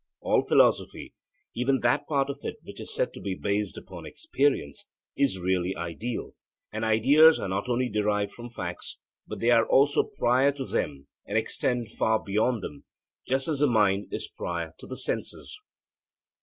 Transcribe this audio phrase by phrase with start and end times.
[0.21, 1.13] All philosophy,
[1.53, 5.75] even that part of it which is said to be based upon experience, is really
[5.75, 6.33] ideal;
[6.73, 11.07] and ideas are not only derived from facts, but they are also prior to them
[11.27, 12.85] and extend far beyond them,
[13.27, 15.59] just as the mind is prior to the senses.